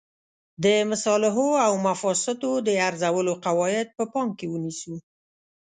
[0.63, 4.95] د مصالحو او مفاسدو د ارزولو قواعد په پام کې ونیسو.